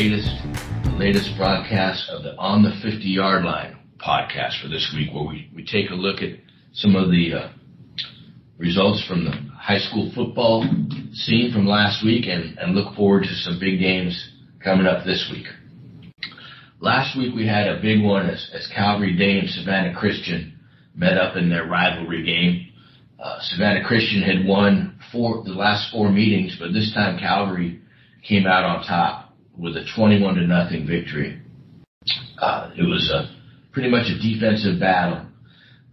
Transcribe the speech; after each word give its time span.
Latest 0.00 0.30
latest 0.98 1.36
broadcast 1.36 2.08
of 2.08 2.22
the 2.22 2.34
On 2.38 2.62
the 2.62 2.70
50 2.82 3.04
Yard 3.04 3.44
Line 3.44 3.76
podcast 3.98 4.62
for 4.62 4.68
this 4.68 4.90
week, 4.96 5.12
where 5.12 5.24
we, 5.24 5.50
we 5.54 5.62
take 5.62 5.90
a 5.90 5.94
look 5.94 6.22
at 6.22 6.38
some 6.72 6.96
of 6.96 7.10
the 7.10 7.34
uh, 7.34 7.52
results 8.56 9.06
from 9.06 9.26
the 9.26 9.32
high 9.54 9.78
school 9.78 10.10
football 10.14 10.64
scene 11.12 11.52
from 11.52 11.66
last 11.66 12.02
week 12.02 12.24
and, 12.26 12.58
and 12.58 12.74
look 12.74 12.96
forward 12.96 13.24
to 13.24 13.34
some 13.34 13.60
big 13.60 13.78
games 13.78 14.16
coming 14.64 14.86
up 14.86 15.04
this 15.04 15.30
week. 15.30 15.44
Last 16.80 17.14
week 17.18 17.34
we 17.34 17.46
had 17.46 17.68
a 17.68 17.82
big 17.82 18.02
one 18.02 18.26
as, 18.26 18.50
as 18.54 18.66
Calvary 18.74 19.14
Day 19.18 19.38
and 19.38 19.50
Savannah 19.50 19.94
Christian 19.94 20.58
met 20.94 21.18
up 21.18 21.36
in 21.36 21.50
their 21.50 21.66
rivalry 21.66 22.24
game. 22.24 22.72
Uh, 23.22 23.36
Savannah 23.42 23.84
Christian 23.84 24.22
had 24.22 24.46
won 24.46 24.98
four, 25.12 25.44
the 25.44 25.50
last 25.50 25.92
four 25.92 26.10
meetings, 26.10 26.56
but 26.58 26.72
this 26.72 26.90
time 26.94 27.18
Calvary 27.18 27.82
came 28.26 28.46
out 28.46 28.64
on 28.64 28.82
top 28.82 29.19
with 29.60 29.76
a 29.76 29.84
21 29.94 30.34
to 30.36 30.46
nothing 30.46 30.86
victory. 30.86 31.40
Uh, 32.38 32.70
it 32.76 32.82
was 32.82 33.10
a 33.10 33.30
pretty 33.72 33.90
much 33.90 34.06
a 34.08 34.18
defensive 34.18 34.80
battle. 34.80 35.26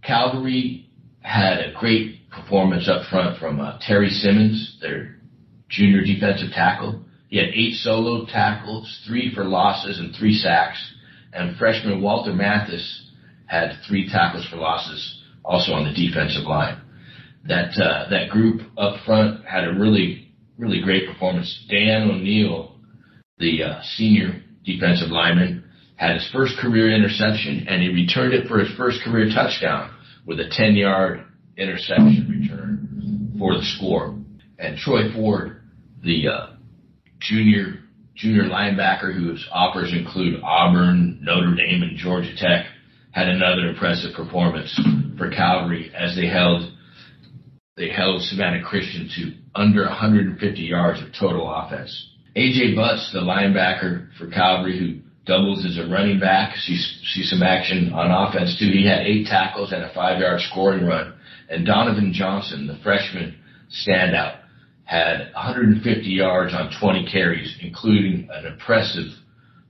Calvary 0.02 0.88
had 1.20 1.58
a 1.58 1.74
great 1.78 2.30
performance 2.30 2.88
up 2.88 3.06
front 3.10 3.38
from 3.38 3.60
uh, 3.60 3.78
Terry 3.80 4.08
Simmons, 4.08 4.78
their 4.80 5.16
junior 5.68 6.02
defensive 6.02 6.50
tackle. 6.52 7.04
He 7.28 7.36
had 7.36 7.48
eight 7.48 7.74
solo 7.74 8.24
tackles, 8.26 9.02
three 9.06 9.34
for 9.34 9.44
losses, 9.44 9.98
and 9.98 10.14
three 10.16 10.32
sacks. 10.32 10.78
And 11.32 11.58
freshman 11.58 12.00
Walter 12.00 12.32
Mathis 12.32 13.10
had 13.46 13.72
three 13.86 14.08
tackles 14.08 14.46
for 14.48 14.56
losses, 14.56 15.22
also 15.44 15.72
on 15.72 15.84
the 15.84 15.92
defensive 15.92 16.44
line. 16.44 16.80
That 17.46 17.78
uh, 17.78 18.08
that 18.10 18.30
group 18.30 18.62
up 18.78 19.04
front 19.04 19.44
had 19.44 19.64
a 19.64 19.74
really 19.74 20.32
really 20.58 20.80
great 20.80 21.06
performance. 21.06 21.66
Dan 21.70 22.10
O'Neill 22.10 22.67
the 23.38 23.62
uh, 23.62 23.82
senior 23.96 24.42
defensive 24.64 25.10
lineman, 25.10 25.64
had 25.96 26.14
his 26.14 26.28
first 26.32 26.56
career 26.58 26.92
interception, 26.92 27.66
and 27.68 27.82
he 27.82 27.88
returned 27.88 28.32
it 28.32 28.46
for 28.46 28.58
his 28.58 28.68
first 28.76 29.00
career 29.04 29.28
touchdown 29.34 29.90
with 30.26 30.38
a 30.38 30.48
10 30.50 30.74
yard 30.74 31.24
interception 31.56 32.26
return 32.28 33.34
for 33.38 33.54
the 33.54 33.64
score. 33.76 34.14
And 34.58 34.76
Troy 34.78 35.12
Ford, 35.12 35.62
the 36.02 36.28
uh, 36.28 36.46
junior 37.20 37.80
junior 38.14 38.44
linebacker 38.44 39.14
whose 39.14 39.46
offers 39.52 39.92
include 39.92 40.40
Auburn, 40.42 41.20
Notre 41.22 41.54
Dame, 41.54 41.82
and 41.82 41.96
Georgia 41.96 42.34
Tech, 42.36 42.66
had 43.12 43.28
another 43.28 43.68
impressive 43.68 44.14
performance 44.14 44.78
for 45.16 45.30
Calvary 45.30 45.92
as 45.94 46.16
they 46.16 46.26
held 46.26 46.72
they 47.76 47.90
held 47.90 48.22
Savannah 48.22 48.62
Christian 48.62 49.08
to 49.16 49.32
under 49.54 49.84
150 49.84 50.60
yards 50.60 51.00
of 51.00 51.08
total 51.18 51.48
offense. 51.48 52.10
AJ 52.38 52.76
Butts, 52.76 53.10
the 53.12 53.18
linebacker 53.18 54.14
for 54.16 54.28
Calvary, 54.28 54.78
who 54.78 55.00
doubles 55.26 55.66
as 55.66 55.76
a 55.76 55.90
running 55.90 56.20
back, 56.20 56.56
sees, 56.56 57.00
some 57.24 57.42
action 57.42 57.92
on 57.92 58.12
offense 58.12 58.56
too. 58.58 58.70
He 58.70 58.86
had 58.86 59.06
eight 59.06 59.26
tackles 59.26 59.72
and 59.72 59.82
a 59.82 59.92
five 59.92 60.20
yard 60.20 60.40
scoring 60.42 60.86
run. 60.86 61.14
And 61.50 61.66
Donovan 61.66 62.12
Johnson, 62.12 62.68
the 62.68 62.78
freshman 62.82 63.36
standout, 63.68 64.38
had 64.84 65.32
150 65.34 66.08
yards 66.08 66.54
on 66.54 66.70
20 66.80 67.10
carries, 67.10 67.58
including 67.60 68.28
an 68.32 68.46
impressive 68.46 69.06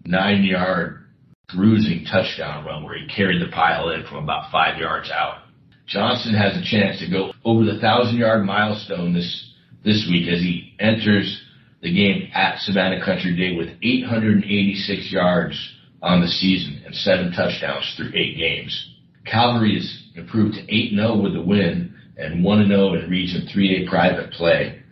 nine 0.04 0.44
yard 0.44 1.06
bruising 1.54 2.04
touchdown 2.04 2.66
run 2.66 2.84
where 2.84 2.98
he 2.98 3.08
carried 3.08 3.40
the 3.40 3.50
pile 3.50 3.88
in 3.90 4.04
from 4.04 4.18
about 4.18 4.52
five 4.52 4.78
yards 4.78 5.10
out. 5.10 5.38
Johnson 5.86 6.34
has 6.34 6.54
a 6.54 6.62
chance 6.62 7.00
to 7.00 7.10
go 7.10 7.32
over 7.46 7.64
the 7.64 7.80
thousand 7.80 8.18
yard 8.18 8.44
milestone 8.44 9.14
this, 9.14 9.54
this 9.82 10.06
week 10.10 10.28
as 10.28 10.40
he 10.40 10.74
enters 10.78 11.42
the 11.80 11.94
game 11.94 12.28
at 12.34 12.58
Savannah 12.60 13.04
Country 13.04 13.36
Day 13.36 13.56
with 13.56 13.68
886 13.82 15.12
yards 15.12 15.74
on 16.02 16.20
the 16.20 16.28
season 16.28 16.82
and 16.84 16.94
seven 16.94 17.32
touchdowns 17.32 17.94
through 17.96 18.12
eight 18.14 18.36
games. 18.36 18.94
Calvary 19.26 19.74
has 19.74 20.04
improved 20.16 20.54
to 20.54 20.62
8-0 20.62 21.22
with 21.22 21.34
the 21.34 21.42
win 21.42 21.94
and 22.16 22.44
1-0 22.44 23.04
in 23.04 23.10
Region 23.10 23.48
3A 23.54 23.88
private 23.88 24.32
play. 24.32 24.82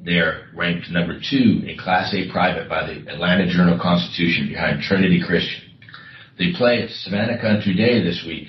They're 0.00 0.46
ranked 0.54 0.88
number 0.90 1.18
two 1.18 1.64
in 1.66 1.76
Class 1.78 2.14
A 2.14 2.30
private 2.30 2.68
by 2.68 2.86
the 2.86 3.10
Atlanta 3.10 3.50
Journal 3.50 3.78
Constitution 3.80 4.48
behind 4.48 4.82
Trinity 4.82 5.20
Christian. 5.26 5.62
They 6.38 6.52
play 6.56 6.82
at 6.82 6.90
Savannah 6.90 7.40
Country 7.40 7.74
Day 7.74 8.02
this 8.02 8.22
week. 8.26 8.46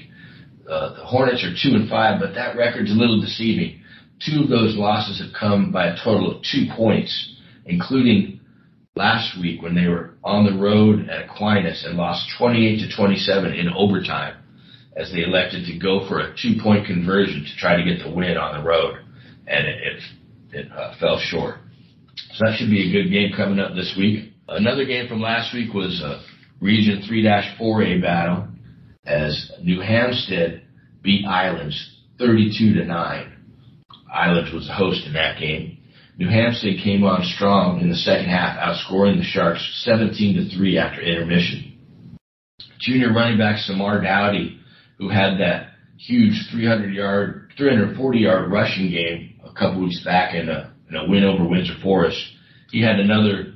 Uh, 0.70 0.94
the 0.96 1.06
Hornets 1.06 1.44
are 1.44 1.56
two 1.56 1.76
and 1.76 1.90
five, 1.90 2.20
but 2.20 2.36
that 2.36 2.56
record's 2.56 2.92
a 2.92 2.94
little 2.94 3.22
deceiving. 3.22 3.82
Two 4.20 4.44
of 4.44 4.50
those 4.50 4.76
losses 4.76 5.20
have 5.20 5.34
come 5.38 5.72
by 5.72 5.88
a 5.88 5.98
total 6.04 6.36
of 6.36 6.44
two 6.44 6.68
points 6.76 7.37
including 7.68 8.40
last 8.96 9.40
week 9.40 9.62
when 9.62 9.76
they 9.76 9.88
were 9.88 10.16
on 10.24 10.46
the 10.46 10.60
road 10.60 11.08
at 11.10 11.30
Aquinas 11.30 11.86
and 11.86 11.98
lost 11.98 12.30
28 12.38 12.80
to 12.80 12.96
27 12.96 13.54
in 13.54 13.70
overtime 13.70 14.36
as 14.96 15.12
they 15.12 15.22
elected 15.22 15.66
to 15.68 15.78
go 15.78 16.08
for 16.08 16.20
a 16.20 16.36
two 16.36 16.56
point 16.62 16.88
conversion 16.88 17.46
to 17.46 17.56
try 17.58 17.78
to 17.78 17.84
get 17.84 18.04
the 18.04 18.12
win 18.12 18.36
on 18.36 18.60
the 18.60 18.68
road, 18.68 18.98
and 19.46 19.68
it 19.68 19.78
it, 19.84 20.04
it 20.52 20.72
uh, 20.72 20.96
fell 21.00 21.20
short. 21.20 21.58
So 22.34 22.46
that 22.46 22.58
should 22.58 22.70
be 22.70 22.90
a 22.90 22.92
good 22.92 23.12
game 23.12 23.32
coming 23.36 23.60
up 23.60 23.76
this 23.76 23.96
week. 23.98 24.34
Another 24.48 24.86
game 24.86 25.08
from 25.08 25.22
last 25.22 25.54
week 25.54 25.74
was 25.74 26.02
a 26.02 26.24
Region 26.60 27.04
3-4A 27.08 28.02
battle 28.02 28.48
as 29.06 29.52
New 29.62 29.82
Hampstead 29.82 30.64
beat 31.04 31.26
Islands 31.26 31.98
32 32.18 32.74
to 32.74 32.86
9. 32.86 33.38
Islands 34.12 34.54
was 34.54 34.68
the 34.68 34.74
host 34.74 35.06
in 35.06 35.14
that 35.14 35.40
game. 35.40 35.77
New 36.18 36.30
Hampstead 36.30 36.80
came 36.84 37.04
on 37.04 37.24
strong 37.24 37.80
in 37.80 37.90
the 37.90 37.96
second 37.96 38.26
half, 38.26 38.58
outscoring 38.58 39.18
the 39.18 39.24
Sharks 39.24 39.84
17 39.86 40.50
to 40.50 40.56
3 40.56 40.78
after 40.80 41.02
intermission. 41.02 41.78
Junior 42.80 43.14
running 43.14 43.38
back 43.38 43.60
Samar 43.60 44.02
Dowdy, 44.02 44.60
who 44.98 45.10
had 45.10 45.40
that 45.40 45.74
huge 45.98 46.48
300 46.52 46.94
yard, 46.94 47.52
340 47.56 48.20
yard 48.20 48.52
rushing 48.52 48.90
game 48.90 49.40
a 49.46 49.54
couple 49.54 49.82
weeks 49.82 50.04
back 50.04 50.34
in 50.34 50.50
a, 50.50 50.74
in 50.90 50.96
a 50.96 51.08
win 51.08 51.24
over 51.24 51.48
Windsor 51.48 51.76
Forest, 51.84 52.20
he 52.72 52.82
had 52.82 53.00
another, 53.00 53.54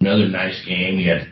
another 0.00 0.26
nice 0.26 0.64
game. 0.64 0.96
He 0.96 1.06
had 1.06 1.28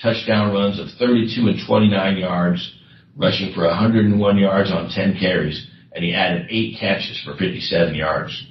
touchdown 0.00 0.52
runs 0.52 0.78
of 0.78 0.88
32 0.96 1.48
and 1.48 1.58
29 1.66 2.16
yards, 2.18 2.72
rushing 3.16 3.52
for 3.52 3.66
101 3.66 4.38
yards 4.38 4.70
on 4.70 4.90
10 4.90 5.18
carries, 5.18 5.66
and 5.92 6.04
he 6.04 6.14
added 6.14 6.46
eight 6.50 6.78
catches 6.78 7.20
for 7.24 7.36
57 7.36 7.94
yards. 7.96 8.46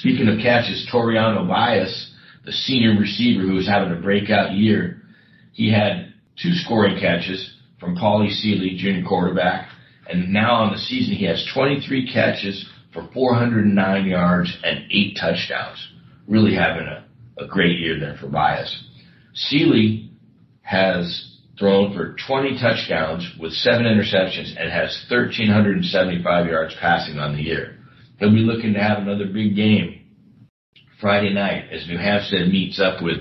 Speaking 0.00 0.28
of 0.28 0.40
catches, 0.40 0.88
Toriano 0.92 1.46
Bias, 1.46 2.10
the 2.44 2.50
senior 2.50 2.98
receiver 2.98 3.42
who 3.42 3.54
was 3.54 3.68
having 3.68 3.92
a 3.92 4.00
breakout 4.00 4.52
year, 4.52 5.02
he 5.52 5.70
had 5.70 6.12
two 6.36 6.52
scoring 6.52 6.98
catches 6.98 7.54
from 7.78 7.96
Paulie 7.96 8.32
Seeley, 8.32 8.76
junior 8.76 9.06
quarterback, 9.06 9.68
and 10.08 10.32
now 10.32 10.54
on 10.54 10.72
the 10.72 10.78
season 10.78 11.14
he 11.14 11.26
has 11.26 11.48
23 11.54 12.12
catches 12.12 12.68
for 12.92 13.08
409 13.14 14.06
yards 14.06 14.56
and 14.64 14.84
eight 14.90 15.16
touchdowns. 15.20 15.78
Really 16.26 16.54
having 16.54 16.88
a, 16.88 17.04
a 17.38 17.46
great 17.46 17.78
year 17.78 18.00
there 18.00 18.16
for 18.20 18.26
Bias. 18.26 18.84
Seeley 19.32 20.10
has 20.62 21.38
thrown 21.56 21.94
for 21.94 22.16
20 22.26 22.58
touchdowns 22.58 23.30
with 23.38 23.52
seven 23.52 23.84
interceptions 23.84 24.54
and 24.58 24.72
has 24.72 25.06
1,375 25.08 26.46
yards 26.46 26.74
passing 26.80 27.18
on 27.20 27.36
the 27.36 27.42
year. 27.42 27.78
He'll 28.18 28.32
be 28.32 28.38
looking 28.38 28.74
to 28.74 28.80
have 28.80 28.98
another 28.98 29.26
big 29.26 29.56
game 29.56 30.00
Friday 31.00 31.32
night 31.32 31.70
as 31.72 31.86
New 31.88 31.98
Hampstead 31.98 32.48
meets 32.48 32.80
up 32.80 33.02
with 33.02 33.18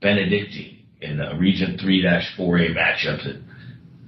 Benedictine 0.00 0.86
in 1.00 1.20
a 1.20 1.36
Region 1.38 1.78
3-4A 1.82 2.74
matchup 2.76 3.24
that, 3.24 3.42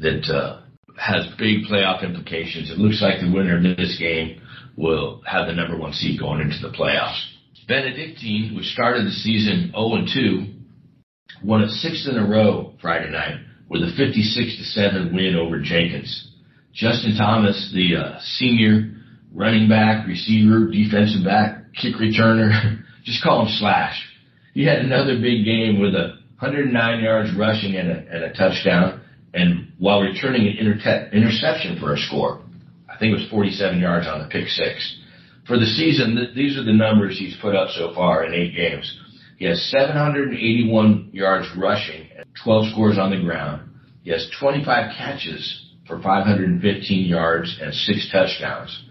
that 0.00 0.34
uh, 0.34 0.60
has 0.98 1.26
big 1.38 1.64
playoff 1.64 2.04
implications. 2.04 2.70
It 2.70 2.78
looks 2.78 3.00
like 3.00 3.20
the 3.20 3.32
winner 3.32 3.56
of 3.56 3.76
this 3.76 3.96
game 3.98 4.40
will 4.76 5.22
have 5.26 5.46
the 5.46 5.54
number 5.54 5.76
one 5.76 5.92
seed 5.92 6.20
going 6.20 6.40
into 6.40 6.58
the 6.60 6.74
playoffs. 6.76 7.20
Benedictine, 7.66 8.54
which 8.54 8.66
started 8.66 9.06
the 9.06 9.10
season 9.10 9.72
0 9.72 10.04
2, 10.14 11.46
won 11.46 11.62
a 11.62 11.68
sixth 11.68 12.08
in 12.08 12.16
a 12.16 12.26
row 12.26 12.74
Friday 12.80 13.10
night 13.10 13.40
with 13.68 13.82
a 13.82 13.92
56 13.96 14.74
7 14.74 15.14
win 15.14 15.36
over 15.36 15.60
Jenkins. 15.60 16.32
Justin 16.72 17.16
Thomas, 17.16 17.72
the 17.74 17.96
uh, 17.96 18.20
senior 18.20 18.97
running 19.38 19.68
back, 19.68 20.06
receiver, 20.06 20.66
defensive 20.66 21.24
back, 21.24 21.72
kick 21.80 21.94
returner, 21.94 22.82
just 23.04 23.22
call 23.22 23.42
him 23.42 23.48
Slash. 23.58 24.04
He 24.52 24.64
had 24.64 24.80
another 24.80 25.14
big 25.20 25.44
game 25.44 25.80
with 25.80 25.94
a 25.94 26.18
109 26.40 27.00
yards 27.00 27.30
rushing 27.38 27.76
and 27.76 27.88
a, 27.88 27.98
and 28.14 28.24
a 28.24 28.32
touchdown, 28.32 29.00
and 29.32 29.72
while 29.78 30.00
returning 30.00 30.48
an 30.48 30.66
inter- 30.66 31.08
interception 31.12 31.78
for 31.78 31.94
a 31.94 31.98
score. 31.98 32.42
I 32.88 32.98
think 32.98 33.12
it 33.12 33.20
was 33.20 33.30
47 33.30 33.78
yards 33.78 34.08
on 34.08 34.18
the 34.20 34.28
pick 34.28 34.48
six. 34.48 35.00
For 35.46 35.56
the 35.56 35.66
season, 35.66 36.16
th- 36.16 36.34
these 36.34 36.58
are 36.58 36.64
the 36.64 36.72
numbers 36.72 37.16
he's 37.16 37.36
put 37.40 37.54
up 37.54 37.68
so 37.70 37.94
far 37.94 38.24
in 38.24 38.34
eight 38.34 38.56
games. 38.56 38.98
He 39.36 39.44
has 39.44 39.62
781 39.70 41.10
yards 41.12 41.46
rushing, 41.56 42.08
12 42.42 42.72
scores 42.72 42.98
on 42.98 43.10
the 43.10 43.22
ground. 43.22 43.70
He 44.02 44.10
has 44.10 44.28
25 44.40 44.96
catches 44.96 45.74
for 45.86 46.02
515 46.02 47.06
yards 47.06 47.56
and 47.62 47.72
six 47.72 48.10
touchdowns. 48.10 48.87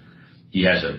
He 0.58 0.64
has 0.64 0.84
a 0.84 0.98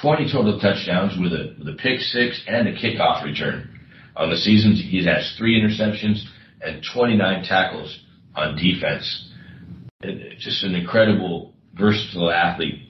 20 0.00 0.32
total 0.32 0.58
touchdowns 0.58 1.12
with 1.20 1.34
a, 1.34 1.54
with 1.58 1.68
a 1.68 1.76
pick 1.76 2.00
six 2.00 2.42
and 2.48 2.68
a 2.68 2.72
kickoff 2.72 3.22
return. 3.22 3.78
On 4.16 4.30
the 4.30 4.36
season, 4.38 4.72
he 4.72 5.04
has 5.04 5.34
three 5.36 5.60
interceptions 5.60 6.24
and 6.62 6.82
29 6.94 7.44
tackles 7.44 8.00
on 8.34 8.56
defense. 8.56 9.30
Just 10.38 10.64
an 10.64 10.74
incredible, 10.74 11.52
versatile 11.78 12.30
athlete 12.30 12.88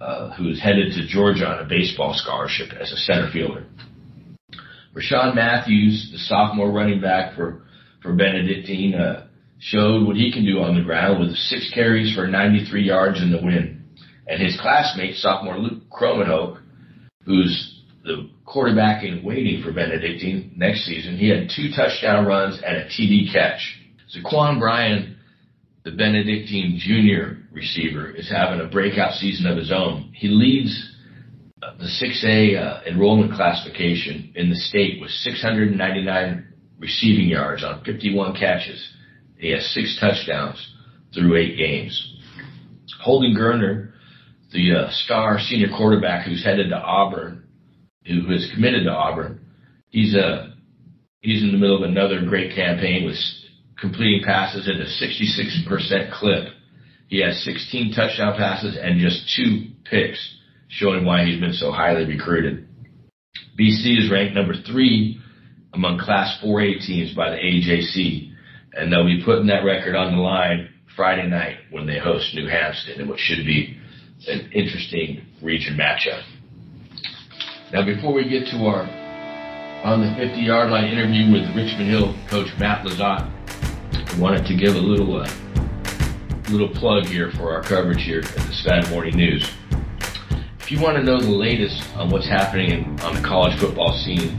uh, 0.00 0.30
who's 0.36 0.62
headed 0.62 0.92
to 0.92 1.08
Georgia 1.08 1.48
on 1.48 1.66
a 1.66 1.68
baseball 1.68 2.14
scholarship 2.14 2.72
as 2.80 2.92
a 2.92 2.96
center 2.96 3.28
fielder. 3.32 3.66
Rashawn 4.94 5.34
Matthews, 5.34 6.10
the 6.12 6.18
sophomore 6.18 6.70
running 6.70 7.00
back 7.00 7.34
for, 7.34 7.62
for 8.04 8.14
Benedictine, 8.14 8.94
uh, 8.94 9.26
showed 9.58 10.06
what 10.06 10.14
he 10.14 10.32
can 10.32 10.44
do 10.44 10.60
on 10.60 10.76
the 10.76 10.84
ground 10.84 11.18
with 11.18 11.34
six 11.34 11.72
carries 11.74 12.14
for 12.14 12.28
93 12.28 12.84
yards 12.84 13.20
in 13.20 13.32
the 13.32 13.42
win. 13.42 13.79
And 14.30 14.40
his 14.40 14.56
classmate, 14.60 15.16
sophomore 15.16 15.58
Luke 15.58 15.82
Kromenhoek, 15.90 16.60
who's 17.24 17.82
the 18.04 18.30
quarterback 18.46 19.02
in 19.02 19.24
waiting 19.24 19.60
for 19.60 19.72
Benedictine 19.72 20.52
next 20.56 20.86
season, 20.86 21.16
he 21.16 21.28
had 21.28 21.50
two 21.54 21.70
touchdown 21.74 22.24
runs 22.24 22.60
and 22.64 22.76
a 22.76 22.84
TD 22.86 23.32
catch. 23.32 23.76
Zaquan 24.14 24.60
Bryan, 24.60 25.16
the 25.84 25.90
Benedictine 25.90 26.78
junior 26.78 27.38
receiver, 27.50 28.08
is 28.08 28.30
having 28.30 28.60
a 28.64 28.70
breakout 28.70 29.14
season 29.14 29.46
of 29.46 29.58
his 29.58 29.72
own. 29.72 30.12
He 30.14 30.28
leads 30.28 30.94
the 31.60 31.86
6A 31.86 32.56
uh, 32.56 32.82
enrollment 32.86 33.32
classification 33.32 34.32
in 34.36 34.48
the 34.48 34.56
state 34.56 35.00
with 35.00 35.10
699 35.10 36.46
receiving 36.78 37.26
yards 37.26 37.64
on 37.64 37.82
51 37.82 38.36
catches. 38.36 38.94
He 39.38 39.50
has 39.50 39.66
six 39.74 39.98
touchdowns 40.00 40.72
through 41.12 41.36
eight 41.36 41.56
games. 41.56 42.16
Holden 43.02 43.34
Geriner, 43.36 43.90
the 44.52 44.74
uh, 44.74 44.90
star 44.90 45.38
senior 45.38 45.68
quarterback 45.76 46.26
who's 46.26 46.44
headed 46.44 46.70
to 46.70 46.76
Auburn, 46.76 47.44
who 48.06 48.30
is 48.32 48.50
committed 48.54 48.84
to 48.84 48.90
Auburn, 48.90 49.40
he's 49.88 50.14
a 50.14 50.24
uh, 50.24 50.46
he's 51.20 51.42
in 51.42 51.52
the 51.52 51.58
middle 51.58 51.76
of 51.76 51.88
another 51.88 52.24
great 52.24 52.54
campaign 52.54 53.04
with 53.04 53.16
completing 53.80 54.22
passes 54.24 54.68
at 54.68 54.76
a 54.76 54.86
66% 54.86 56.12
clip. 56.12 56.52
He 57.08 57.20
has 57.20 57.42
16 57.44 57.92
touchdown 57.94 58.36
passes 58.36 58.78
and 58.80 59.00
just 59.00 59.34
two 59.36 59.68
picks 59.84 60.36
showing 60.68 61.04
why 61.04 61.24
he's 61.24 61.40
been 61.40 61.52
so 61.52 61.72
highly 61.72 62.04
recruited. 62.04 62.68
BC 63.58 64.04
is 64.04 64.10
ranked 64.10 64.34
number 64.34 64.54
three 64.66 65.20
among 65.72 65.98
Class 65.98 66.38
4A 66.42 66.86
teams 66.86 67.14
by 67.14 67.30
the 67.30 67.36
AJC, 67.36 68.32
and 68.74 68.92
they'll 68.92 69.04
be 69.04 69.22
putting 69.24 69.46
that 69.46 69.64
record 69.64 69.94
on 69.94 70.14
the 70.14 70.22
line 70.22 70.68
Friday 70.96 71.28
night 71.28 71.56
when 71.70 71.86
they 71.86 71.98
host 71.98 72.34
New 72.34 72.48
Hampstead 72.48 72.98
in 72.98 73.08
what 73.08 73.18
should 73.18 73.44
be 73.44 73.79
an 74.28 74.50
interesting 74.52 75.24
region 75.42 75.76
matchup. 75.76 76.22
Now, 77.72 77.84
before 77.84 78.12
we 78.12 78.28
get 78.28 78.46
to 78.48 78.66
our 78.66 78.82
on 79.84 80.02
the 80.02 80.14
50 80.14 80.40
yard 80.40 80.70
line 80.70 80.84
interview 80.84 81.32
with 81.32 81.56
Richmond 81.56 81.88
Hill 81.88 82.14
coach 82.28 82.48
Matt 82.58 82.84
LeZotte, 82.84 83.30
I 83.94 84.18
wanted 84.18 84.44
to 84.46 84.56
give 84.56 84.74
a 84.74 84.78
little 84.78 85.20
uh, 85.20 85.30
little 86.50 86.68
plug 86.68 87.06
here 87.06 87.30
for 87.32 87.54
our 87.54 87.62
coverage 87.62 88.02
here 88.02 88.18
at 88.18 88.24
the 88.24 88.52
Savannah 88.52 88.90
Morning 88.90 89.16
News. 89.16 89.50
If 90.58 90.70
you 90.70 90.80
want 90.80 90.96
to 90.96 91.02
know 91.02 91.20
the 91.20 91.30
latest 91.30 91.88
on 91.96 92.10
what's 92.10 92.28
happening 92.28 92.70
in, 92.70 93.00
on 93.00 93.14
the 93.14 93.26
college 93.26 93.58
football 93.58 93.96
scene 94.04 94.36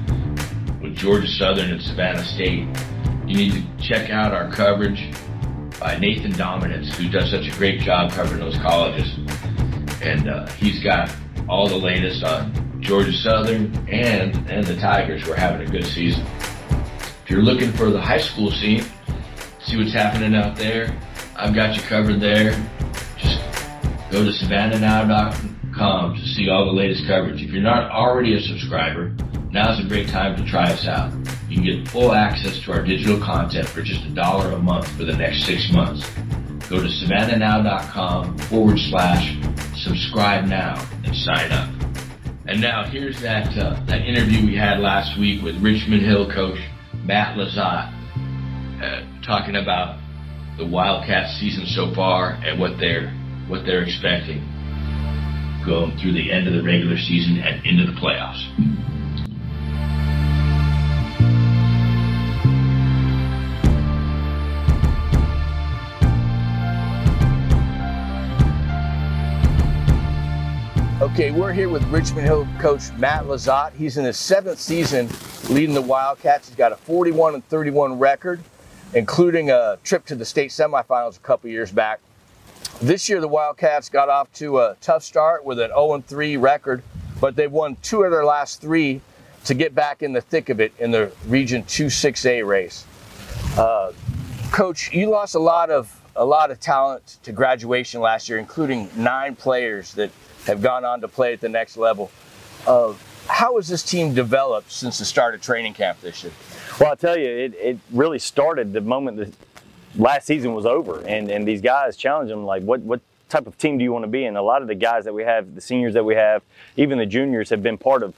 with 0.81 0.95
Georgia 0.95 1.27
Southern 1.27 1.71
and 1.71 1.81
Savannah 1.81 2.23
State, 2.23 2.67
you 3.25 3.35
need 3.35 3.53
to 3.53 3.87
check 3.87 4.09
out 4.09 4.33
our 4.33 4.51
coverage 4.51 5.11
by 5.79 5.97
Nathan 5.97 6.33
Dominitz, 6.33 6.93
who 6.95 7.09
does 7.09 7.31
such 7.31 7.47
a 7.47 7.57
great 7.57 7.79
job 7.81 8.11
covering 8.11 8.39
those 8.39 8.57
colleges. 8.57 9.09
And 10.01 10.30
uh, 10.30 10.48
he's 10.53 10.83
got 10.83 11.13
all 11.48 11.68
the 11.68 11.77
latest 11.77 12.24
on 12.24 12.81
Georgia 12.81 13.13
Southern 13.13 13.74
and, 13.88 14.36
and 14.50 14.65
the 14.65 14.75
Tigers 14.75 15.27
We're 15.27 15.36
having 15.36 15.68
a 15.68 15.71
good 15.71 15.86
season. 15.86 16.25
If 17.24 17.30
you're 17.30 17.44
looking 17.44 17.71
for 17.71 17.92
the 17.92 18.01
high 18.01 18.19
school 18.19 18.51
scene, 18.51 18.83
see 19.63 19.77
what's 19.77 19.94
happening 19.94 20.36
out 20.36 20.56
there, 20.56 20.98
I've 21.36 21.56
got 21.56 21.75
you 21.75 21.81
covered 21.83 22.19
there. 22.19 22.51
Just 23.18 23.39
go 24.12 24.24
to 24.24 24.31
savannahnow.com 24.31 26.15
to 26.15 26.21
see 26.27 26.50
all 26.50 26.65
the 26.65 26.71
latest 26.71 27.07
coverage. 27.07 27.42
If 27.42 27.51
you're 27.51 27.63
not 27.63 27.89
already 27.92 28.36
a 28.36 28.42
subscriber, 28.42 29.15
now's 29.51 29.83
a 29.83 29.88
great 29.88 30.07
time 30.09 30.36
to 30.38 30.45
try 30.45 30.71
us 30.71 30.88
out. 30.88 31.12
You 31.50 31.57
can 31.57 31.65
get 31.65 31.88
full 31.89 32.13
access 32.13 32.59
to 32.59 32.71
our 32.71 32.83
digital 32.83 33.19
content 33.19 33.68
for 33.68 33.81
just 33.81 34.06
a 34.06 34.09
dollar 34.09 34.51
a 34.51 34.59
month 34.59 34.88
for 34.98 35.03
the 35.03 35.15
next 35.15 35.45
six 35.45 35.71
months. 35.71 36.07
Go 36.69 36.80
to 36.81 36.88
savannahnow.com 36.88 38.38
forward 38.38 38.77
slash 38.80 39.36
subscribe 39.83 40.45
now 40.45 40.77
and 41.03 41.15
sign 41.15 41.51
up. 41.51 41.69
And 42.47 42.61
now 42.61 42.89
here's 42.89 43.21
that 43.21 43.47
uh, 43.57 43.83
that 43.85 44.01
interview 44.01 44.45
we 44.45 44.55
had 44.55 44.79
last 44.79 45.19
week 45.19 45.43
with 45.43 45.55
Richmond 45.61 46.01
Hill 46.01 46.31
coach 46.31 46.59
Matt 47.03 47.37
LeZotte, 47.37 47.89
uh, 48.81 49.21
talking 49.25 49.55
about 49.55 49.99
the 50.57 50.65
Wildcats 50.65 51.39
season 51.39 51.65
so 51.65 51.93
far 51.95 52.31
and 52.43 52.59
what 52.59 52.79
they're 52.79 53.09
what 53.47 53.65
they're 53.65 53.83
expecting 53.83 54.47
going 55.65 55.97
through 56.01 56.13
the 56.13 56.31
end 56.31 56.47
of 56.47 56.53
the 56.53 56.63
regular 56.63 56.97
season 56.97 57.37
and 57.37 57.65
into 57.65 57.85
the 57.85 57.97
playoffs. 57.99 58.41
Okay, 71.01 71.31
we're 71.31 71.51
here 71.51 71.67
with 71.67 71.84
Richmond 71.86 72.27
Hill 72.27 72.48
coach 72.60 72.91
Matt 73.00 73.24
LeZotte. 73.24 73.74
He's 73.74 73.98
in 73.98 74.05
his 74.05 74.17
seventh 74.17 74.60
season 74.60 75.10
leading 75.50 75.74
the 75.74 75.81
Wildcats. 75.81 76.48
He's 76.48 76.55
got 76.55 76.72
a 76.72 76.75
41 76.75 77.34
and 77.34 77.43
31 77.48 77.98
record, 77.98 78.39
including 78.93 79.50
a 79.50 79.79
trip 79.84 80.05
to 80.05 80.15
the 80.15 80.25
state 80.25 80.51
semifinals 80.51 81.17
a 81.17 81.22
couple 81.22 81.50
years 81.50 81.72
back. 81.72 82.01
This 82.84 83.10
year, 83.10 83.20
the 83.20 83.27
Wildcats 83.27 83.89
got 83.89 84.10
off 84.10 84.31
to 84.34 84.60
a 84.60 84.77
tough 84.79 85.01
start 85.01 85.43
with 85.43 85.60
an 85.60 85.70
0 85.70 86.03
3 86.05 86.38
record, 86.38 86.84
but 87.20 87.36
they've 87.36 87.51
won 87.51 87.77
two 87.81 88.03
of 88.03 88.12
their 88.12 88.24
last 88.24 88.62
three 88.62 89.01
to 89.46 89.55
get 89.55 89.74
back 89.74 90.03
in 90.03 90.13
the 90.13 90.22
thick 90.22 90.50
of 90.50 90.62
it 90.62 90.72
in 90.77 90.91
the 90.91 91.12
Region 91.25 91.63
2 91.63 91.88
6A 91.88 92.46
race. 92.46 92.86
Uh, 93.58 93.91
Coach, 94.51 94.93
you 94.93 95.10
lost 95.10 95.34
a 95.34 95.39
lot 95.39 95.72
of 95.72 96.00
a 96.15 96.25
lot 96.25 96.51
of 96.51 96.60
talent 96.60 97.18
to 97.24 97.32
graduation 97.32 98.01
last 98.01 98.30
year, 98.30 98.38
including 98.38 98.89
nine 98.96 99.36
players 99.36 99.94
that 99.94 100.12
have 100.46 100.62
gone 100.62 100.84
on 100.84 101.01
to 101.01 101.08
play 101.08 101.34
at 101.34 101.41
the 101.41 101.50
next 101.50 101.77
level. 101.77 102.12
Uh, 102.68 102.94
how 103.27 103.56
has 103.56 103.68
this 103.68 103.84
team 103.84 104.13
developed 104.13 104.72
since 104.72 105.00
the 105.00 105.06
start 105.06 105.36
of 105.36 105.41
training 105.41 105.74
camp 105.74 106.01
this 106.01 106.24
year? 106.24 106.34
Well, 106.80 106.89
I'll 106.89 106.98
tell 106.98 107.18
you, 107.18 107.27
it, 107.27 107.53
it 107.56 107.80
really 107.91 108.20
started 108.20 108.74
the 108.74 108.82
moment 108.82 109.18
that 109.18 109.34
last 109.96 110.27
season 110.27 110.53
was 110.53 110.65
over, 110.65 111.01
and 111.06 111.30
and 111.30 111.48
these 111.48 111.62
guys 111.62 111.96
challenged 111.96 112.32
them 112.32 112.46
like, 112.46 112.63
what 112.63 112.82
what 112.82 113.01
type 113.30 113.48
of 113.48 113.58
team 113.58 113.77
do 113.77 113.84
you 113.84 113.94
want 113.94 114.03
to 114.03 114.10
be? 114.10 114.25
And 114.25 114.36
a 114.36 114.41
lot 114.41 114.62
of 114.62 114.68
the 114.68 114.75
guys 114.75 115.06
that 115.06 115.13
we 115.13 115.24
have, 115.24 115.56
the 115.56 115.62
seniors 115.62 115.94
that 115.94 116.03
we 116.03 116.15
have, 116.15 116.44
even 116.75 116.98
the 116.98 117.06
juniors, 117.06 117.50
have 117.50 117.63
been 117.63 117.77
part 117.77 118.03
of 118.03 118.13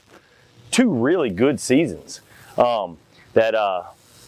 two 0.70 0.90
really 0.90 1.30
good 1.30 1.60
seasons 1.60 2.20
um, 2.58 2.98
that. 3.34 3.54
Uh, 3.54 3.84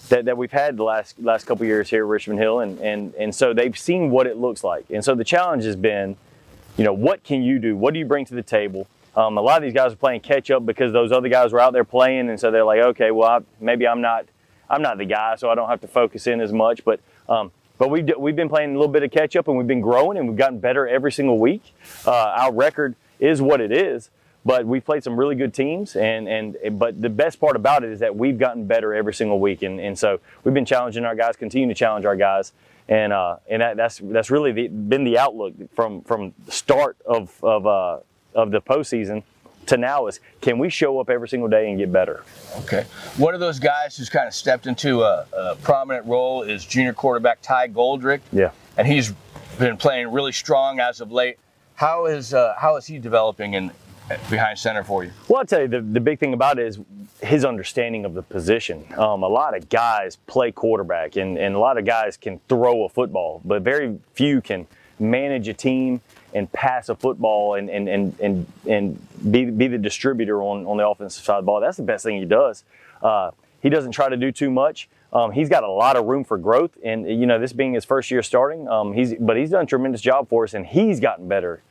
that, 0.09 0.25
that 0.27 0.37
we've 0.37 0.53
had 0.53 0.77
the 0.77 0.85
last 0.85 1.19
last 1.21 1.45
couple 1.47 1.67
years 1.67 1.91
here 1.91 2.05
at 2.05 2.09
Richmond 2.09 2.41
Hill, 2.41 2.61
and, 2.61 2.79
and 2.81 3.15
and 3.15 3.35
so 3.35 3.53
they've 3.53 3.77
seen 3.77 4.11
what 4.11 4.27
it 4.27 4.37
looks 4.37 4.63
like, 4.65 4.87
and 4.91 5.05
so 5.05 5.15
the 5.15 5.25
challenge 5.25 5.65
has 5.65 5.77
been, 5.77 6.17
you 6.77 6.85
know, 6.85 6.93
what 6.93 7.23
can 7.25 7.43
you 7.43 7.59
do? 7.59 7.77
What 7.77 7.95
do 7.95 7.99
you 7.99 8.07
bring 8.07 8.25
to 8.27 8.35
the 8.35 8.43
table? 8.43 8.87
Um, 9.17 9.39
a 9.39 9.41
lot 9.41 9.57
of 9.57 9.63
these 9.63 9.73
guys 9.73 9.93
are 9.93 9.97
playing 9.97 10.21
catch 10.21 10.51
up 10.51 10.67
because 10.67 10.93
those 10.93 11.11
other 11.11 11.29
guys 11.29 11.53
were 11.53 11.61
out 11.61 11.73
there 11.73 11.85
playing, 11.85 12.29
and 12.29 12.39
so 12.39 12.51
they're 12.51 12.65
like, 12.65 12.81
okay, 12.81 13.11
well, 13.11 13.29
I, 13.29 13.41
maybe 13.61 13.89
I'm 13.89 14.01
not 14.01 14.27
I'm 14.69 14.83
not 14.83 14.99
the 14.99 15.07
guy, 15.07 15.37
so 15.37 15.51
I 15.51 15.55
don't 15.55 15.69
have 15.69 15.81
to 15.81 15.89
focus 15.89 16.27
in 16.27 16.41
as 16.41 16.53
much. 16.53 16.85
But 16.85 17.01
um, 17.29 17.51
but 17.79 17.91
we've 17.91 18.09
we've 18.19 18.37
been 18.37 18.49
playing 18.49 18.71
a 18.71 18.79
little 18.79 18.93
bit 18.93 19.03
of 19.03 19.11
catch 19.11 19.37
up, 19.37 19.49
and 19.49 19.57
we've 19.57 19.67
been 19.67 19.81
growing, 19.81 20.19
and 20.19 20.29
we've 20.29 20.39
gotten 20.39 20.59
better 20.59 20.87
every 20.87 21.13
single 21.13 21.39
week. 21.39 21.75
Uh, 22.07 22.13
our 22.13 22.53
record 22.53 22.95
is 23.19 23.41
what 23.41 23.61
it 23.61 23.73
is, 23.73 24.11
but 24.47 24.65
we've 24.65 24.85
played 24.85 25.03
some 25.03 25.19
really 25.19 25.35
good 25.35 25.53
teams, 25.53 25.97
and 25.97 26.29
and 26.29 26.79
but 26.79 27.03
the 27.03 27.11
best 27.11 27.41
part 27.41 27.57
about 27.57 27.83
it 27.83 27.91
is 27.91 27.99
that 27.99 28.15
we've 28.15 28.39
gotten 28.39 28.65
better 28.65 28.95
every 28.95 29.13
single 29.13 29.41
week, 29.41 29.63
and 29.63 29.81
and 29.81 29.99
so 29.99 30.21
we've 30.45 30.55
been 30.55 30.65
challenging 30.65 31.05
our 31.05 31.17
guys, 31.17 31.35
continue 31.35 31.67
to 31.67 31.75
challenge 31.75 32.05
our 32.05 32.15
guys, 32.15 32.53
and 32.89 33.13
uh, 33.13 33.39
and 33.51 33.61
that, 33.61 33.77
that's 33.77 34.01
that's 34.05 34.31
really 34.31 34.53
the, 34.53 34.69
been 34.69 35.03
the 35.03 35.19
outlook 35.19 35.55
from 35.75 36.01
from 36.03 36.33
the 36.45 36.53
start 36.53 36.97
of 37.05 37.35
of 37.43 37.67
uh, 37.67 37.99
of 38.37 38.53
the 38.53 38.61
postseason 38.61 39.25
to 39.67 39.77
now 39.77 40.07
is 40.07 40.21
can 40.41 40.61
we 40.61 40.71
show 40.71 41.01
up 41.01 41.11
every 41.11 41.29
single 41.29 41.49
day 41.49 41.69
and 41.69 41.77
get 41.77 41.91
better? 41.91 42.23
Okay. 42.59 42.85
One 43.17 43.35
of 43.35 43.41
those 43.41 43.59
guys 43.59 43.97
who's 43.97 44.09
kind 44.09 44.29
of 44.29 44.35
stepped 44.35 44.69
into 44.69 45.03
a, 45.03 45.27
a 45.33 45.57
prominent 45.57 46.07
role 46.07 46.45
is 46.45 46.65
junior 46.65 46.93
quarterback 46.93 47.43
Ty 47.43 47.71
Goldrick. 47.71 48.21
Yeah. 48.33 48.53
And 48.77 48.87
he's 48.87 49.13
been 49.59 49.77
playing 49.77 50.13
really 50.13 50.31
strong 50.31 50.79
as 50.79 51.01
of 51.01 51.11
late. 51.11 51.39
How 51.75 52.07
is 52.07 52.33
uh, 52.33 52.55
how 52.57 52.77
is 52.77 52.87
he 52.87 53.01
developing 53.01 53.55
in 53.55 53.73
behind 54.31 54.59
center 54.59 54.85
for 54.85 55.05
you? 55.05 55.13
Well, 55.29 55.41
I'll 55.41 55.47
tell 55.47 55.63
you 55.63 55.69
the, 55.69 55.81
the 55.81 56.01
big 56.01 56.19
thing 56.19 56.35
about 56.35 56.59
it 56.59 56.67
is 56.67 56.79
his 57.21 57.45
understanding 57.45 58.05
of 58.05 58.15
the 58.15 58.23
position. 58.23 58.85
Um, 58.97 59.23
a 59.23 59.29
lot 59.29 59.57
of 59.57 59.69
guys 59.69 60.17
play 60.27 60.53
quarterback, 60.53 61.17
and, 61.17 61.39
and 61.39 61.55
a 61.55 61.59
lot 61.59 61.79
of 61.79 61.85
guys 61.85 62.17
can 62.17 62.41
throw 62.49 62.85
a 62.85 62.89
football, 62.89 63.41
but 63.45 63.63
very 63.63 63.99
few 64.15 64.41
can 64.41 64.67
manage 64.99 65.49
a 65.49 65.55
team 65.55 66.01
and 66.35 66.51
pass 66.53 66.89
a 66.89 66.95
football 66.95 67.55
and 67.55 67.69
and 67.71 67.89
and 67.89 68.21
and, 68.21 68.47
and 68.69 69.33
be 69.33 69.45
be 69.51 69.69
the 69.69 69.79
distributor 69.79 70.43
on 70.43 70.67
on 70.67 70.77
the 70.77 70.87
offensive 70.87 71.25
side 71.25 71.39
of 71.39 71.45
the 71.45 71.47
ball. 71.47 71.61
That's 71.61 71.77
the 71.77 71.83
best 71.83 72.05
thing 72.05 72.19
he 72.19 72.25
does. 72.25 72.65
Uh, 73.03 73.31
he 73.63 73.69
doesn't 73.69 73.93
try 73.93 74.09
to 74.09 74.17
do 74.17 74.31
too 74.33 74.51
much. 74.51 74.89
Um, 75.13 75.33
he's 75.33 75.49
got 75.49 75.65
a 75.65 75.71
lot 75.71 75.97
of 75.97 76.05
room 76.05 76.25
for 76.25 76.37
growth, 76.37 76.77
and 76.85 77.09
you 77.09 77.27
know 77.27 77.39
this 77.39 77.53
being 77.53 77.73
his 77.73 77.85
first 77.85 78.11
year 78.11 78.23
starting, 78.23 78.69
um, 78.69 78.93
he's 78.93 79.15
but 79.15 79.37
he's 79.37 79.51
done 79.51 79.65
a 79.65 79.67
tremendous 79.67 80.01
job 80.01 80.29
for 80.29 80.45
us, 80.45 80.55
and 80.55 80.67
he's 80.67 81.01
gotten 81.01 81.29
better 81.29 81.63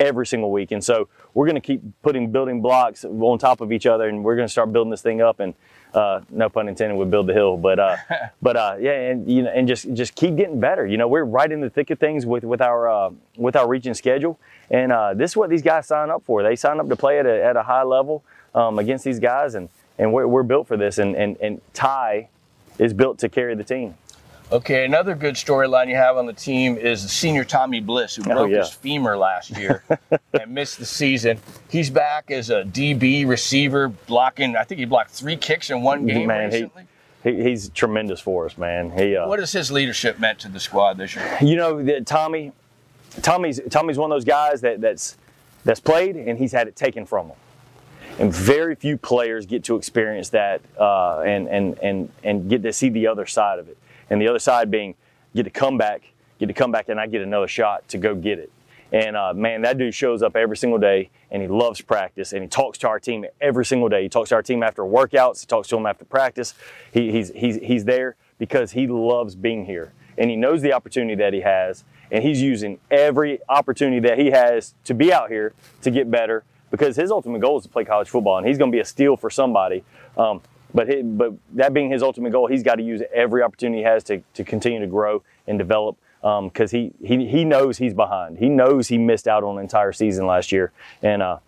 every 0.00 0.26
single 0.26 0.50
week. 0.50 0.72
And 0.72 0.82
so 0.82 1.08
we're 1.34 1.46
going 1.46 1.56
to 1.56 1.60
keep 1.60 1.82
putting 2.02 2.30
building 2.30 2.60
blocks 2.62 3.04
on 3.04 3.38
top 3.38 3.60
of 3.60 3.72
each 3.72 3.86
other, 3.86 4.08
and 4.08 4.24
we're 4.24 4.36
going 4.36 4.48
to 4.48 4.52
start 4.52 4.72
building 4.72 4.90
this 4.90 5.02
thing 5.02 5.20
up. 5.20 5.40
And 5.40 5.54
uh, 5.94 6.20
no 6.30 6.48
pun 6.48 6.68
intended, 6.68 6.96
we 6.96 7.06
build 7.06 7.26
the 7.26 7.32
hill, 7.32 7.56
but 7.56 7.78
uh, 7.78 7.96
but 8.42 8.56
uh, 8.56 8.76
yeah, 8.78 9.10
and 9.10 9.30
you 9.30 9.42
know, 9.42 9.50
and 9.50 9.66
just 9.66 9.92
just 9.94 10.14
keep 10.14 10.36
getting 10.36 10.60
better. 10.60 10.86
You 10.86 10.98
know, 10.98 11.08
we're 11.08 11.24
right 11.24 11.50
in 11.50 11.60
the 11.60 11.70
thick 11.70 11.90
of 11.90 11.98
things 11.98 12.26
with 12.26 12.44
with 12.44 12.60
our 12.60 12.88
uh, 12.88 13.10
with 13.36 13.56
our 13.56 13.66
region 13.66 13.94
schedule, 13.94 14.38
and 14.70 14.92
uh, 14.92 15.14
this 15.14 15.32
is 15.32 15.36
what 15.36 15.50
these 15.50 15.62
guys 15.62 15.86
sign 15.86 16.10
up 16.10 16.22
for. 16.24 16.42
They 16.42 16.56
sign 16.56 16.80
up 16.80 16.88
to 16.88 16.96
play 16.96 17.18
at 17.18 17.26
a, 17.26 17.42
at 17.42 17.56
a 17.56 17.62
high 17.62 17.82
level 17.82 18.24
um, 18.54 18.78
against 18.78 19.04
these 19.04 19.18
guys, 19.18 19.54
and 19.54 19.68
and 19.98 20.12
we're, 20.12 20.26
we're 20.26 20.42
built 20.42 20.68
for 20.68 20.76
this. 20.76 20.98
And 20.98 21.16
and 21.16 21.36
and 21.40 21.60
Ty 21.72 22.28
is 22.78 22.92
built 22.92 23.18
to 23.20 23.28
carry 23.28 23.54
the 23.54 23.64
team. 23.64 23.94
Okay, 24.52 24.84
another 24.84 25.16
good 25.16 25.34
storyline 25.34 25.88
you 25.88 25.96
have 25.96 26.16
on 26.16 26.26
the 26.26 26.32
team 26.32 26.76
is 26.76 27.02
the 27.02 27.08
senior 27.08 27.42
Tommy 27.42 27.80
Bliss, 27.80 28.14
who 28.14 28.22
broke 28.22 28.38
Oh, 28.38 28.44
yeah. 28.44 28.58
his 28.58 28.70
femur 28.70 29.16
last 29.16 29.50
year 29.56 29.82
and 30.40 30.52
missed 30.54 30.78
the 30.78 30.86
season. 30.86 31.38
He's 31.68 31.90
back 31.90 32.30
as 32.30 32.48
a 32.50 32.62
DB 32.62 33.26
receiver, 33.26 33.88
blocking. 33.88 34.54
I 34.54 34.62
think 34.62 34.78
he 34.78 34.84
blocked 34.84 35.10
three 35.10 35.36
kicks 35.36 35.70
in 35.70 35.82
one 35.82 36.06
game 36.06 36.28
Man, 36.28 36.50
recently. 36.52 36.84
He, 37.24 37.42
he's 37.42 37.70
tremendous 37.70 38.20
for 38.20 38.46
us, 38.46 38.56
man. 38.56 38.92
He 38.96 39.16
uh, 39.16 39.26
what 39.26 39.40
has 39.40 39.50
his 39.50 39.72
leadership 39.72 40.20
meant 40.20 40.38
to 40.40 40.48
the 40.48 40.60
squad 40.60 40.96
this 40.96 41.16
year? 41.16 41.38
you 41.40 41.56
know 41.56 41.82
that 41.82 42.06
Tommy, 42.06 42.52
Tommy's 43.22 43.60
Tommy's 43.68 43.98
one 43.98 44.12
of 44.12 44.14
those 44.14 44.24
guys 44.24 44.60
that 44.60 44.80
that's 44.80 45.16
that's 45.64 45.80
played 45.80 46.14
and 46.14 46.38
he's 46.38 46.52
had 46.52 46.68
it 46.68 46.76
taken 46.76 47.04
from 47.04 47.26
him, 47.30 47.36
and 48.20 48.32
very 48.32 48.76
few 48.76 48.96
players 48.96 49.44
get 49.44 49.64
to 49.64 49.74
experience 49.74 50.28
that 50.28 50.60
uh, 50.78 51.18
and 51.22 51.48
and 51.48 51.76
and 51.80 52.10
and 52.22 52.48
get 52.48 52.62
to 52.62 52.72
see 52.72 52.90
the 52.90 53.08
other 53.08 53.26
side 53.26 53.58
of 53.58 53.68
it, 53.68 53.76
and 54.10 54.20
the 54.20 54.28
other 54.28 54.38
side 54.38 54.70
being 54.70 54.94
get 55.34 55.44
to 55.44 55.50
come 55.50 55.78
back, 55.78 56.12
get 56.38 56.46
to 56.46 56.54
come 56.54 56.72
back, 56.72 56.88
and 56.88 57.00
I 57.00 57.06
get 57.06 57.22
another 57.22 57.48
shot 57.48 57.88
to 57.88 57.98
go 57.98 58.14
get 58.14 58.38
it. 58.38 58.50
And 58.92 59.16
uh, 59.16 59.34
man, 59.34 59.62
that 59.62 59.78
dude 59.78 59.94
shows 59.94 60.22
up 60.22 60.36
every 60.36 60.56
single 60.56 60.78
day, 60.78 61.10
and 61.30 61.42
he 61.42 61.48
loves 61.48 61.80
practice, 61.80 62.32
and 62.32 62.42
he 62.42 62.48
talks 62.48 62.78
to 62.78 62.88
our 62.88 63.00
team 63.00 63.26
every 63.40 63.64
single 63.64 63.88
day. 63.88 64.02
He 64.04 64.08
talks 64.08 64.28
to 64.28 64.36
our 64.36 64.42
team 64.42 64.62
after 64.62 64.82
workouts, 64.82 65.40
he 65.40 65.46
talks 65.46 65.68
to 65.68 65.76
them 65.76 65.86
after 65.86 66.04
practice. 66.04 66.54
He, 66.92 67.10
he's 67.10 67.30
he's 67.30 67.56
he's 67.56 67.84
there 67.84 68.16
because 68.38 68.72
he 68.72 68.86
loves 68.86 69.34
being 69.34 69.66
here, 69.66 69.92
and 70.16 70.30
he 70.30 70.36
knows 70.36 70.62
the 70.62 70.72
opportunity 70.72 71.16
that 71.16 71.32
he 71.32 71.40
has, 71.40 71.84
and 72.10 72.22
he's 72.22 72.40
using 72.40 72.78
every 72.90 73.40
opportunity 73.48 74.00
that 74.08 74.18
he 74.18 74.30
has 74.30 74.74
to 74.84 74.94
be 74.94 75.12
out 75.12 75.30
here 75.30 75.52
to 75.82 75.90
get 75.90 76.10
better. 76.10 76.44
Because 76.68 76.96
his 76.96 77.12
ultimate 77.12 77.40
goal 77.40 77.58
is 77.58 77.62
to 77.62 77.68
play 77.68 77.84
college 77.84 78.08
football, 78.08 78.38
and 78.38 78.46
he's 78.46 78.58
going 78.58 78.70
to 78.70 78.74
be 78.74 78.80
a 78.80 78.84
steal 78.84 79.16
for 79.16 79.30
somebody. 79.30 79.84
Um, 80.16 80.42
but 80.76 80.88
he, 80.88 81.00
but 81.00 81.32
that 81.54 81.72
being 81.72 81.90
his 81.90 82.02
ultimate 82.02 82.32
goal, 82.32 82.48
he's 82.48 82.62
got 82.62 82.74
to 82.74 82.82
use 82.82 83.00
every 83.12 83.42
opportunity 83.42 83.78
he 83.80 83.84
has 83.84 84.04
to, 84.04 84.22
to 84.34 84.44
continue 84.44 84.78
to 84.78 84.86
grow 84.86 85.22
and 85.46 85.58
develop 85.58 85.96
because 86.20 86.70
he, 86.70 86.92
he 87.02 87.26
he 87.26 87.44
knows 87.44 87.78
he's 87.78 87.94
behind. 87.94 88.38
He 88.38 88.50
knows 88.50 88.88
he 88.88 88.98
missed 88.98 89.26
out 89.26 89.42
on 89.42 89.56
an 89.56 89.62
entire 89.62 89.92
season 89.92 90.26
last 90.26 90.52
year, 90.52 90.72
and 91.02 91.22
uh, 91.22 91.38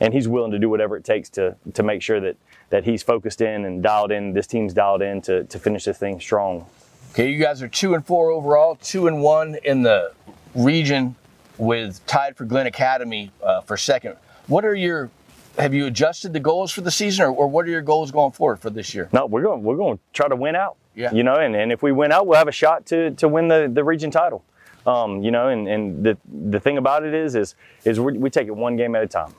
and 0.00 0.14
he's 0.14 0.26
willing 0.26 0.52
to 0.52 0.58
do 0.58 0.70
whatever 0.70 0.96
it 0.96 1.04
takes 1.04 1.28
to 1.30 1.54
to 1.74 1.82
make 1.82 2.00
sure 2.00 2.18
that 2.20 2.36
that 2.70 2.84
he's 2.84 3.02
focused 3.02 3.42
in 3.42 3.66
and 3.66 3.82
dialed 3.82 4.10
in. 4.10 4.32
This 4.32 4.46
team's 4.46 4.72
dialed 4.72 5.02
in 5.02 5.20
to 5.22 5.44
to 5.44 5.58
finish 5.58 5.84
this 5.84 5.98
thing 5.98 6.18
strong. 6.18 6.64
Okay, 7.12 7.30
you 7.30 7.38
guys 7.38 7.62
are 7.62 7.68
two 7.68 7.94
and 7.94 8.06
four 8.06 8.30
overall, 8.30 8.76
two 8.76 9.06
and 9.06 9.20
one 9.20 9.56
in 9.64 9.82
the 9.82 10.12
region, 10.54 11.14
with 11.58 12.04
tied 12.06 12.36
for 12.36 12.44
Glynn 12.44 12.66
Academy 12.66 13.32
uh, 13.42 13.60
for 13.60 13.76
second. 13.76 14.16
What 14.46 14.64
are 14.64 14.74
your 14.74 15.10
have 15.58 15.74
you 15.74 15.86
adjusted 15.86 16.32
the 16.32 16.40
goals 16.40 16.72
for 16.72 16.80
the 16.80 16.90
season, 16.90 17.26
or, 17.26 17.30
or 17.30 17.48
what 17.48 17.66
are 17.66 17.70
your 17.70 17.82
goals 17.82 18.10
going 18.10 18.32
forward 18.32 18.60
for 18.60 18.70
this 18.70 18.94
year? 18.94 19.08
No, 19.12 19.26
we're 19.26 19.42
going 19.42 19.62
we're 19.62 19.76
going 19.76 19.98
to 19.98 20.02
try 20.12 20.28
to 20.28 20.36
win 20.36 20.56
out. 20.56 20.76
Yeah. 20.94 21.12
You 21.12 21.22
know, 21.22 21.36
and, 21.36 21.54
and 21.54 21.70
if 21.70 21.82
we 21.82 21.92
win 21.92 22.10
out, 22.10 22.26
we'll 22.26 22.38
have 22.38 22.48
a 22.48 22.52
shot 22.52 22.86
to 22.86 23.12
to 23.12 23.28
win 23.28 23.48
the 23.48 23.70
the 23.72 23.84
region 23.84 24.10
title. 24.10 24.44
Um, 24.86 25.22
you 25.22 25.30
know, 25.30 25.48
and, 25.48 25.68
and 25.68 26.04
the 26.04 26.16
the 26.26 26.60
thing 26.60 26.78
about 26.78 27.04
it 27.04 27.14
is 27.14 27.34
is 27.34 27.54
is 27.84 28.00
we, 28.00 28.18
we 28.18 28.30
take 28.30 28.48
it 28.48 28.56
one 28.56 28.76
game 28.76 28.94
at 28.94 29.02
a 29.02 29.08
time. 29.08 29.34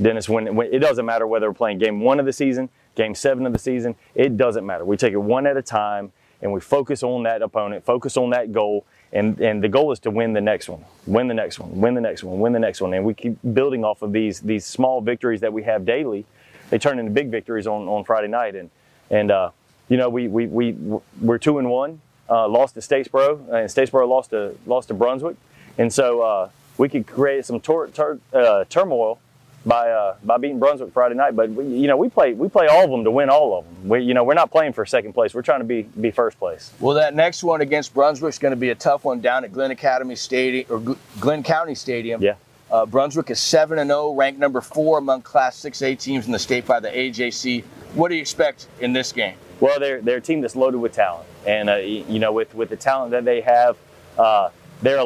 Dennis, 0.00 0.28
when, 0.28 0.54
when 0.56 0.72
it 0.72 0.80
doesn't 0.80 1.06
matter 1.06 1.26
whether 1.26 1.48
we're 1.48 1.54
playing 1.54 1.78
game 1.78 2.00
one 2.00 2.18
of 2.18 2.26
the 2.26 2.32
season, 2.32 2.68
game 2.96 3.14
seven 3.14 3.46
of 3.46 3.52
the 3.52 3.58
season, 3.58 3.94
it 4.14 4.36
doesn't 4.36 4.66
matter. 4.66 4.84
We 4.84 4.96
take 4.96 5.12
it 5.12 5.18
one 5.18 5.46
at 5.46 5.56
a 5.56 5.62
time 5.62 6.12
and 6.42 6.52
we 6.52 6.60
focus 6.60 7.02
on 7.02 7.22
that 7.24 7.42
opponent, 7.42 7.84
focus 7.84 8.16
on 8.16 8.30
that 8.30 8.52
goal, 8.52 8.84
and 9.14 9.40
and 9.40 9.62
the 9.62 9.68
goal 9.68 9.92
is 9.92 10.00
to 10.00 10.10
win 10.10 10.32
the 10.32 10.40
next 10.40 10.68
one, 10.68 10.84
win 11.06 11.28
the 11.28 11.34
next 11.34 11.58
one, 11.58 11.80
win 11.80 11.94
the 11.94 12.00
next 12.00 12.24
one, 12.24 12.40
win 12.40 12.52
the 12.52 12.58
next 12.58 12.80
one, 12.80 12.92
and 12.92 13.04
we 13.04 13.14
keep 13.14 13.38
building 13.54 13.84
off 13.84 14.02
of 14.02 14.12
these 14.12 14.40
these 14.40 14.66
small 14.66 15.00
victories 15.00 15.40
that 15.40 15.52
we 15.52 15.62
have 15.62 15.86
daily. 15.86 16.26
They 16.70 16.78
turn 16.78 16.98
into 16.98 17.12
big 17.12 17.30
victories 17.30 17.66
on, 17.66 17.86
on 17.86 18.04
Friday 18.04 18.28
night, 18.28 18.56
and 18.56 18.70
and 19.10 19.30
uh, 19.30 19.50
you 19.88 19.96
know 19.96 20.08
we 20.08 20.26
we 20.26 20.46
we 20.46 20.72
we're 21.20 21.38
two 21.38 21.58
and 21.58 21.70
one, 21.70 22.00
uh, 22.28 22.48
lost 22.48 22.74
to 22.74 22.80
Statesboro, 22.80 23.38
and 23.38 23.68
Statesboro 23.70 24.08
lost 24.08 24.30
to 24.30 24.56
lost 24.66 24.88
to 24.88 24.94
Brunswick, 24.94 25.36
and 25.78 25.92
so 25.92 26.20
uh, 26.22 26.50
we 26.76 26.88
could 26.88 27.06
create 27.06 27.46
some 27.46 27.60
tor- 27.60 27.88
tur- 27.88 28.18
uh, 28.32 28.64
turmoil 28.68 29.20
by 29.66 29.90
uh, 29.90 30.16
by 30.24 30.38
beating 30.38 30.58
Brunswick 30.58 30.92
Friday 30.92 31.14
night. 31.14 31.34
But 31.36 31.50
we, 31.50 31.64
you 31.64 31.86
know 31.86 31.96
we 31.96 32.08
play 32.08 32.34
we 32.34 32.48
play 32.48 32.66
all 32.66 32.84
of 32.84 32.90
them 32.90 33.04
to 33.04 33.10
win 33.10 33.30
all 33.30 33.58
of 33.58 33.64
them. 33.64 33.88
We 33.88 34.00
you 34.00 34.14
know 34.14 34.24
we're 34.24 34.34
not 34.34 34.50
playing 34.50 34.72
for 34.72 34.84
second 34.86 35.12
place. 35.12 35.34
We're 35.34 35.42
trying 35.42 35.60
to 35.60 35.64
be 35.64 35.82
be 35.82 36.10
first 36.10 36.38
place. 36.38 36.72
Well, 36.80 36.94
that 36.96 37.14
next 37.14 37.42
one 37.42 37.60
against 37.60 37.94
Brunswick 37.94 38.30
is 38.30 38.38
going 38.38 38.52
to 38.52 38.56
be 38.56 38.70
a 38.70 38.74
tough 38.74 39.04
one 39.04 39.20
down 39.20 39.44
at 39.44 39.52
Glynn 39.52 39.70
Academy 39.70 40.16
Stadium 40.16 40.66
or 40.70 40.80
Gl- 40.80 40.98
Glynn 41.20 41.42
County 41.42 41.74
Stadium. 41.74 42.22
Yeah. 42.22 42.34
Uh, 42.70 42.86
Brunswick 42.86 43.30
is 43.30 43.38
seven 43.38 43.78
and 43.78 43.88
zero, 43.88 44.12
ranked 44.14 44.40
number 44.40 44.60
four 44.60 44.98
among 44.98 45.22
Class 45.22 45.56
6A 45.60 45.98
teams 46.00 46.26
in 46.26 46.32
the 46.32 46.38
state 46.38 46.66
by 46.66 46.80
the 46.80 46.88
AJC. 46.88 47.62
What 47.94 48.08
do 48.08 48.14
you 48.16 48.20
expect 48.20 48.66
in 48.80 48.92
this 48.92 49.12
game? 49.12 49.36
Well, 49.60 49.78
they're 49.78 50.00
they're 50.00 50.16
a 50.16 50.20
team 50.20 50.40
that's 50.40 50.56
loaded 50.56 50.78
with 50.78 50.92
talent, 50.92 51.28
and 51.46 51.70
uh, 51.70 51.76
you 51.76 52.18
know 52.18 52.32
with 52.32 52.54
with 52.54 52.70
the 52.70 52.76
talent 52.76 53.12
that 53.12 53.24
they 53.24 53.40
have, 53.42 53.76
uh, 54.18 54.50
they're 54.82 54.98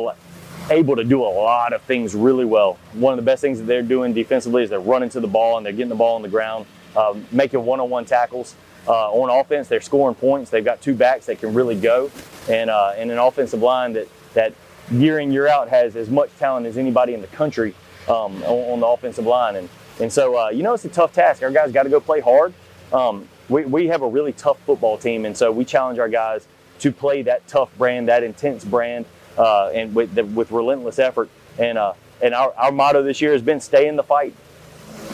able 0.71 0.97
to 0.97 1.05
do 1.05 1.23
a 1.23 1.29
lot 1.29 1.73
of 1.73 1.83
things 1.83 2.15
really 2.15 2.45
well. 2.45 2.79
One 2.93 3.13
of 3.13 3.17
the 3.17 3.25
best 3.25 3.41
things 3.41 3.59
that 3.59 3.67
they're 3.67 3.83
doing 3.83 4.13
defensively 4.13 4.63
is 4.63 4.71
they're 4.71 4.81
running 4.81 5.09
to 5.11 5.21
the 5.21 5.29
ball 5.29 5.57
and 5.57 5.65
they're 5.65 5.73
getting 5.73 5.89
the 5.89 5.95
ball 5.95 6.17
on 6.17 6.23
the 6.23 6.29
ground, 6.29 6.67
um, 6.97 7.27
making 7.33 7.65
one-on-one 7.65 8.05
tackles. 8.05 8.55
Uh, 8.87 9.11
on 9.13 9.29
offense, 9.29 9.69
they're 9.69 9.81
scoring 9.81 10.15
points. 10.15 10.51
They've 10.51 10.65
got 10.65 10.81
two 10.81 10.95
backs 10.95 11.27
that 11.27 11.41
can 11.41 11.53
really 11.53 11.79
go, 11.79 12.11
and 12.49 12.71
uh, 12.71 12.95
and 12.97 13.11
an 13.11 13.19
offensive 13.19 13.61
line 13.61 13.93
that 13.93 14.09
that 14.33 14.55
year 14.91 15.19
in 15.19 15.31
year 15.31 15.47
out 15.47 15.69
has 15.69 15.95
as 15.95 16.09
much 16.09 16.31
talent 16.39 16.65
as 16.65 16.79
anybody 16.79 17.13
in 17.13 17.21
the 17.21 17.27
country 17.27 17.75
um, 18.09 18.43
on, 18.45 18.73
on 18.73 18.81
the 18.81 18.87
offensive 18.87 19.27
line. 19.27 19.57
And 19.57 19.69
and 20.01 20.11
so 20.11 20.39
uh, 20.39 20.49
you 20.49 20.63
know 20.63 20.73
it's 20.73 20.87
a 20.87 20.89
tough 20.89 21.13
task. 21.13 21.43
Our 21.43 21.51
guys 21.51 21.71
got 21.71 21.83
to 21.83 21.91
go 21.91 22.01
play 22.01 22.21
hard. 22.21 22.55
Um, 22.93 23.29
we, 23.49 23.65
we 23.65 23.89
have 23.89 24.03
a 24.03 24.09
really 24.09 24.33
tough 24.33 24.59
football 24.61 24.97
team, 24.97 25.25
and 25.25 25.37
so 25.37 25.53
we 25.53 25.65
challenge 25.65 25.99
our 25.99 26.09
guys 26.09 26.47
to 26.81 26.93
play 26.93 27.23
that 27.23 27.47
tough 27.47 27.77
brand, 27.77 28.09
that 28.09 28.23
intense 28.23 28.65
brand, 28.65 29.05
uh, 29.39 29.69
and 29.69 29.95
with 29.95 30.15
the, 30.15 30.25
with 30.25 30.51
relentless 30.51 30.99
effort. 30.99 31.29
And 31.59 31.79
uh, 31.79 31.95
and 32.21 32.35
our, 32.35 32.53
our 32.55 32.73
motto 32.73 33.03
this 33.03 33.21
year 33.21 33.33
has 33.33 33.43
been 33.43 33.61
stay 33.61 33.89
in 33.89 33.97
the 33.97 34.03
fight. 34.03 34.35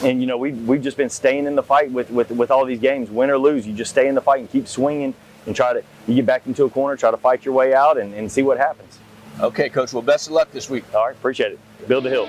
And 0.02 0.21
you 0.21 0.26
know 0.26 0.37
we 0.37 0.52
we've 0.52 0.83
just 0.83 0.97
been 0.97 1.11
staying 1.11 1.47
in 1.47 1.54
the 1.54 1.62
fight 1.62 1.90
with, 1.90 2.11
with 2.11 2.31
with 2.31 2.50
all 2.50 2.64
these 2.64 2.81
games, 2.81 3.11
win 3.11 3.31
or 3.31 3.38
lose. 3.38 3.66
You 3.66 3.75
just 3.75 3.90
stay 3.90 4.09
in 4.09 4.14
the 4.14 4.21
fight 4.21 4.40
and 4.40 4.50
keep 4.50 4.66
swinging 4.66 5.14
and 5.47 5.54
try 5.54 5.73
to 5.73 5.83
you 6.07 6.14
get 6.14 6.26
back 6.26 6.47
into 6.47 6.64
a 6.64 6.71
corner, 6.71 6.97
try 6.97 7.11
to 7.11 7.16
fight 7.16 7.45
your 7.45 7.54
way 7.54 7.75
out, 7.75 7.99
and, 7.99 8.14
and 8.14 8.31
see 8.31 8.43
what 8.43 8.59
happens. 8.59 8.99
Okay, 9.40 9.69
Coach. 9.69 9.93
Well, 9.93 10.02
best 10.02 10.28
of 10.28 10.33
luck 10.33 10.50
this 10.52 10.71
week. 10.71 10.85
All 10.95 11.07
right, 11.07 11.16
appreciate 11.16 11.52
it. 11.52 11.88
Build 11.88 12.04
the 12.04 12.11
hill. 12.11 12.28